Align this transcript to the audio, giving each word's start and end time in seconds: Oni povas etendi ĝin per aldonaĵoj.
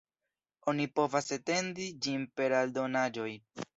Oni 0.73 0.87
povas 0.99 1.29
etendi 1.37 1.87
ĝin 2.07 2.25
per 2.41 2.57
aldonaĵoj. 2.61 3.29